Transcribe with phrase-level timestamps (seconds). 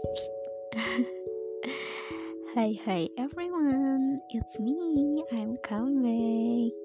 [2.56, 6.80] Hi hi everyone, it's me, I'm come back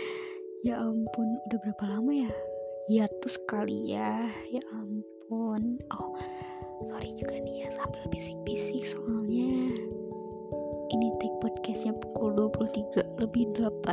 [0.66, 2.32] Ya ampun, udah berapa lama ya?
[2.88, 5.84] Ya tuh sekali ya, ya ampun.
[5.92, 6.16] Oh,
[6.88, 9.76] sorry juga nih ya sambil bisik-bisik soalnya.
[10.96, 13.84] Ini take podcastnya pukul 23 lebih 8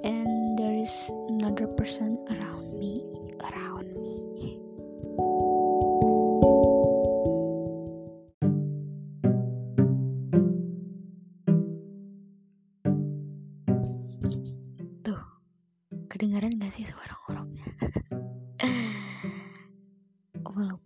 [0.00, 3.04] And there is another person around me,
[3.44, 4.56] around me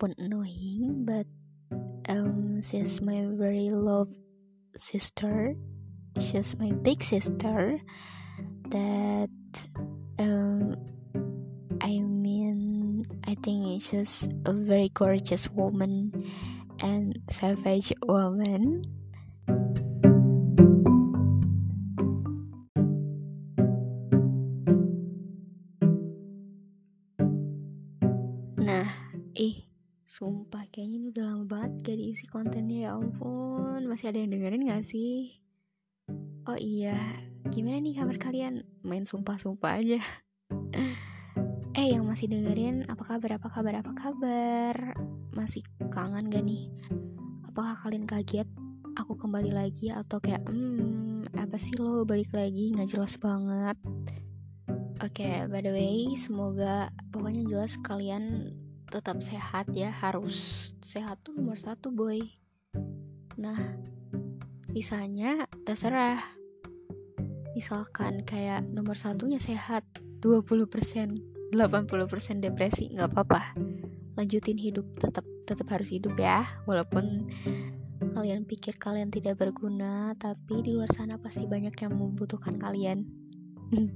[0.04, 1.24] Walaupun annoying, but
[2.12, 4.20] um, she's my very loved
[4.76, 5.56] sister.
[6.20, 7.80] She's my big sister.
[8.68, 9.32] That
[10.20, 10.76] um,
[11.80, 16.12] I mean, I think she's a very gorgeous woman
[16.84, 18.84] and savage woman.
[30.14, 33.82] Sumpah kayaknya ini udah lama banget gak diisi kontennya ya ampun.
[33.90, 35.42] Masih ada yang dengerin gak sih?
[36.46, 36.94] Oh iya,
[37.50, 38.62] gimana nih kabar kalian?
[38.86, 39.98] Main sumpah-sumpah aja.
[41.82, 44.76] eh, yang masih dengerin, apa kabar, apa kabar, apa kabar?
[45.34, 46.70] Masih kangen gak nih?
[47.50, 48.46] Apakah kalian kaget?
[48.94, 52.70] Aku kembali lagi atau kayak, hmm, apa sih lo balik lagi?
[52.70, 53.74] Gak jelas banget.
[55.02, 58.54] Oke, by the way, semoga pokoknya jelas kalian
[58.94, 59.90] tetap sehat ya.
[59.90, 62.22] Harus sehat tuh nomor satu, boy.
[63.34, 63.58] Nah,
[64.70, 66.22] sisanya terserah.
[67.58, 69.82] Misalkan kayak nomor satunya sehat,
[70.22, 73.58] 20%, 80% depresi, nggak apa-apa.
[74.14, 76.46] Lanjutin hidup, tetap tetap harus hidup ya.
[76.66, 77.26] Walaupun
[78.14, 83.06] kalian pikir kalian tidak berguna, tapi di luar sana pasti banyak yang membutuhkan kalian.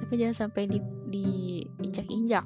[0.00, 2.44] tapi jangan sampai di diinjak-injak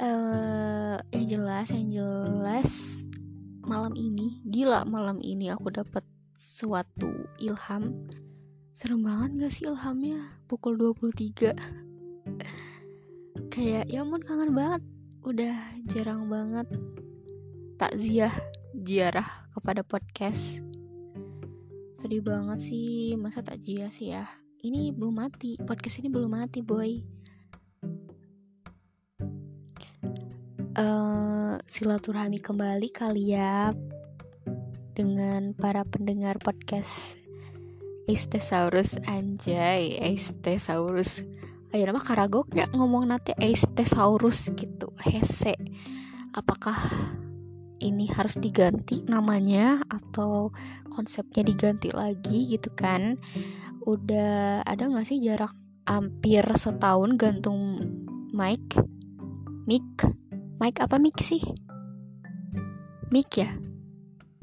[0.00, 2.70] uh, yang jelas yang jelas
[3.64, 8.10] malam ini gila malam ini aku dapat suatu ilham.
[8.74, 10.18] Serem banget gak sih ilhamnya?
[10.50, 11.54] Pukul 23
[13.54, 14.82] kayak ya ampun kangen banget.
[15.24, 15.54] Udah
[15.88, 16.66] jarang banget
[17.78, 18.34] takziah
[18.74, 20.58] ziarah kepada podcast.
[22.02, 24.26] Sedih banget sih masa takziah sih ya?
[24.64, 27.13] Ini belum mati podcast ini belum mati boy
[31.74, 33.74] silaturahmi kembali kali ya
[34.94, 37.18] dengan para pendengar podcast
[38.06, 41.26] Eistesaurus anjay Eistesaurus.
[41.74, 45.58] Ayo nama karagok gak ngomong nanti Eistesaurus gitu hese
[46.30, 46.78] apakah
[47.82, 50.54] ini harus diganti namanya atau
[50.94, 53.18] konsepnya diganti lagi gitu kan?
[53.82, 55.50] Udah ada gak sih jarak
[55.90, 57.82] hampir setahun gantung
[58.30, 58.62] mic?
[59.66, 60.22] Mic
[60.62, 61.42] mic apa mic sih?
[63.10, 63.50] Mic ya?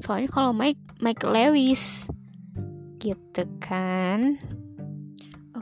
[0.00, 2.08] Soalnya kalau mic mic Lewis.
[3.00, 4.38] Gitu kan?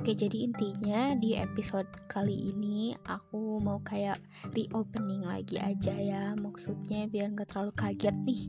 [0.00, 4.16] Oke jadi intinya di episode kali ini aku mau kayak
[4.56, 6.25] reopening lagi aja ya.
[6.41, 8.43] Maksudnya biar gak terlalu kaget nih.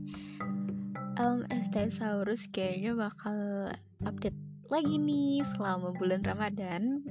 [1.20, 3.68] Um, Estesaurus kayaknya bakal
[4.00, 4.40] update
[4.72, 7.04] lagi nih selama bulan Ramadan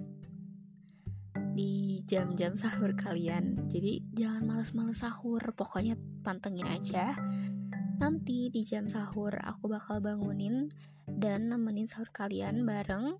[1.52, 3.68] di jam-jam sahur kalian.
[3.68, 5.42] Jadi jangan males-males sahur.
[5.54, 7.16] Pokoknya pantengin aja.
[8.02, 10.74] Nanti di jam sahur aku bakal bangunin
[11.06, 13.20] dan nemenin sahur kalian bareng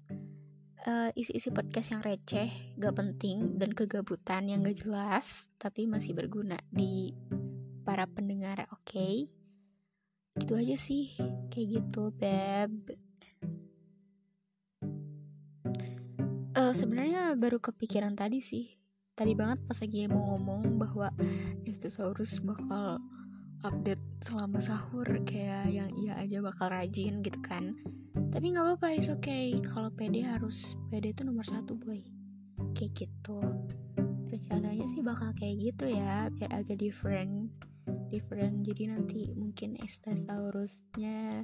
[0.88, 2.50] uh, isi-isi podcast yang receh
[2.82, 7.14] gak penting dan kegabutan yang gak jelas tapi masih berguna di
[7.86, 8.90] para pendengar oke?
[8.90, 9.30] Okay?
[10.40, 11.12] gitu aja sih.
[11.52, 12.72] Kayak gitu beb
[16.72, 18.80] uh, sebenarnya baru kepikiran tadi sih.
[19.12, 21.12] Tadi banget pas lagi mau ngomong bahwa
[21.68, 22.96] Ichthyosaurus bakal
[23.68, 27.76] update selama sahur kayak yang iya aja bakal rajin gitu kan.
[28.32, 29.52] Tapi nggak apa-apa is okay.
[29.60, 32.00] Kalau PD harus PD itu nomor satu boy.
[32.72, 33.44] Kayak gitu.
[34.32, 37.52] Rencananya sih bakal kayak gitu ya biar agak different.
[38.08, 38.64] Different.
[38.64, 41.44] Jadi nanti mungkin Ichthyosaurusnya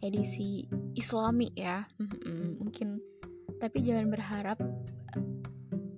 [0.00, 0.64] edisi
[0.96, 1.84] Islami ya.
[2.56, 3.15] Mungkin
[3.56, 4.58] tapi jangan berharap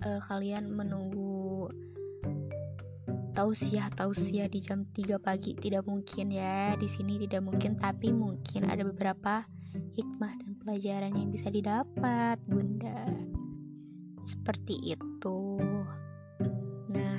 [0.04, 1.70] uh, kalian menunggu
[3.34, 5.54] tausiah tausiah di jam 3 pagi.
[5.54, 7.78] Tidak mungkin ya di sini tidak mungkin.
[7.78, 9.46] Tapi mungkin ada beberapa
[9.94, 13.06] hikmah dan pelajaran yang bisa didapat bunda.
[14.22, 15.58] Seperti itu.
[16.90, 17.18] Nah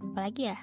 [0.00, 0.58] apalagi ya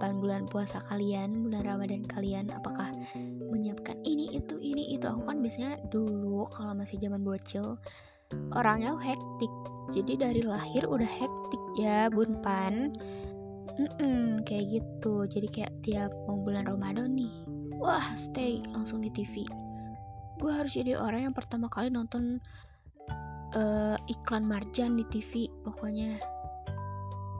[0.00, 2.48] persiapan bulan puasa kalian, bulan Ramadan kalian?
[2.56, 2.88] Apakah
[3.52, 5.04] menyiapkan ini itu ini itu?
[5.04, 7.76] Aku kan biasanya dulu kalau masih zaman bocil
[8.56, 9.52] orangnya hektik.
[9.92, 12.96] Jadi dari lahir udah hektik ya, Bun Pan.
[13.76, 15.28] Mm-mm, kayak gitu.
[15.28, 17.36] Jadi kayak tiap mau bulan Ramadan nih,
[17.76, 19.44] wah stay langsung di TV.
[20.40, 22.40] Gue harus jadi orang yang pertama kali nonton
[23.52, 25.52] uh, iklan marjan di TV.
[25.60, 26.39] Pokoknya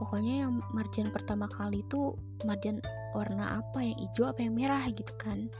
[0.00, 2.16] pokoknya yang marjan pertama kali itu
[2.48, 2.80] marjan
[3.12, 5.52] warna apa yang hijau apa yang merah gitu kan.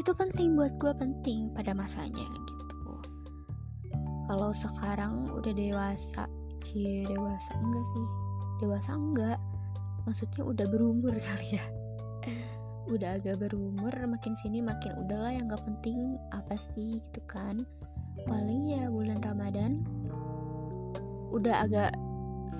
[0.00, 2.52] Itu penting buat gue penting pada masanya gitu.
[4.32, 6.24] Kalau sekarang udah dewasa
[6.64, 8.06] cie dewasa enggak sih?
[8.64, 9.38] Dewasa enggak.
[10.08, 11.64] Maksudnya udah berumur kali ya.
[12.88, 17.68] Udah agak berumur makin sini makin udahlah yang gak penting apa sih gitu kan.
[18.24, 19.84] Paling ya bulan Ramadan
[21.32, 21.92] udah agak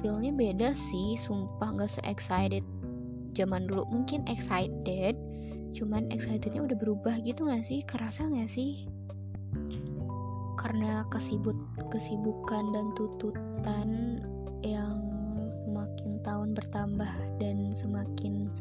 [0.01, 2.65] feelnya beda sih sumpah nggak se excited
[3.37, 3.89] zaman dulu.
[3.89, 5.17] Mungkin excited
[5.73, 7.81] cuman excitednya udah berubah gitu gak sih?
[7.89, 8.85] Kerasa gak sih?
[10.61, 11.57] Karena kesibuk
[11.89, 14.21] kesibukan dan tuntutan
[14.63, 15.01] yang
[15.65, 18.53] semakin tahun bertambah dan semakin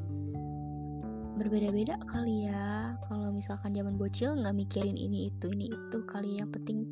[1.36, 2.96] berbeda-beda kali ya.
[3.06, 6.88] Kalau misalkan zaman bocil nggak mikirin ini itu ini itu kali ya, yang penting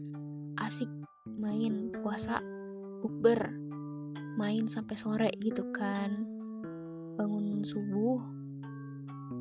[0.60, 0.92] asik
[1.26, 2.44] main puasa
[3.02, 3.69] bukber
[4.40, 6.24] main sampai sore gitu kan.
[7.20, 8.24] Bangun subuh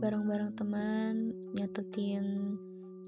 [0.03, 2.55] bareng-bareng teman nyatetin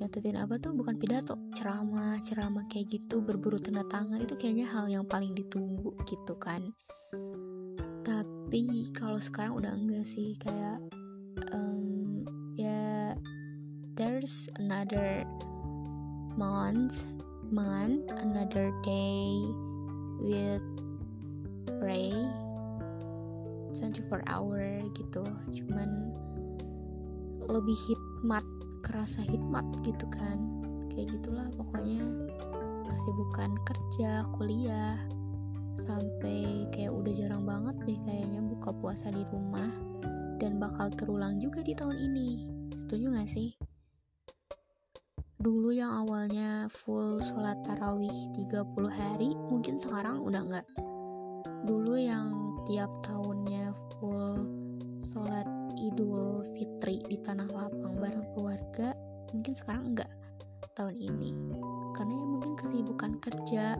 [0.00, 4.88] nyatetin apa tuh bukan pidato ceramah ceramah kayak gitu berburu tanda tangan itu kayaknya hal
[4.88, 6.72] yang paling ditunggu gitu kan.
[8.06, 10.80] Tapi kalau sekarang udah enggak sih kayak
[11.52, 12.24] um,
[12.56, 13.12] ya
[13.98, 15.26] there's another
[16.40, 17.04] month
[17.52, 19.44] month another day
[20.24, 20.64] with
[21.80, 22.12] pray.
[23.80, 25.24] 24 hour gitu.
[25.48, 26.12] Cuman
[27.48, 28.44] lebih hikmat
[28.84, 30.36] kerasa hikmat gitu kan.
[30.92, 32.04] Kayak gitulah pokoknya.
[32.84, 35.00] Kesibukan kerja kuliah
[35.80, 39.72] sampai kayak udah jarang banget deh kayaknya buka puasa di rumah.
[40.36, 42.28] Dan bakal terulang juga di tahun ini.
[42.84, 43.56] Setuju gak sih?
[45.40, 48.60] Dulu yang awalnya full sholat tarawih 30
[48.92, 50.66] hari mungkin sekarang udah nggak
[51.64, 54.46] dulu yang tiap tahunnya full
[55.12, 55.48] sholat
[55.80, 58.92] idul fitri di tanah lapang bareng keluarga
[59.32, 60.10] mungkin sekarang enggak
[60.78, 61.36] tahun ini.
[61.92, 63.76] Karena ya mungkin kesibukan kerja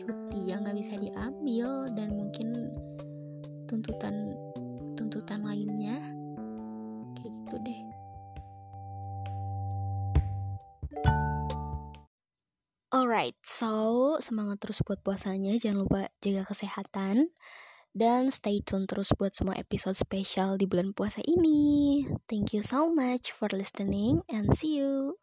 [0.00, 2.72] cuti yang nggak bisa diambil dan mungkin
[3.68, 4.32] tuntutan
[4.96, 6.00] tuntutan lainnya
[7.20, 7.80] kayak gitu deh
[12.90, 17.30] Alright, so semangat terus buat puasanya, jangan lupa jaga kesehatan
[17.94, 22.02] dan stay tune terus buat semua episode spesial di bulan puasa ini.
[22.26, 25.22] Thank you so much for listening and see you.